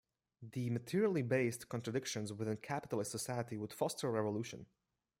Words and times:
The 0.41 0.71
materially-based 0.71 1.69
contradictions 1.69 2.33
within 2.33 2.57
capitalist 2.57 3.11
society 3.11 3.55
would 3.55 3.71
foster 3.71 4.09
revolution. 4.09 4.65